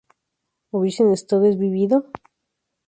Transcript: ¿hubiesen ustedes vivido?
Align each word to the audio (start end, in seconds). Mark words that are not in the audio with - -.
¿hubiesen 0.73 1.09
ustedes 1.11 1.59
vivido? 1.59 1.97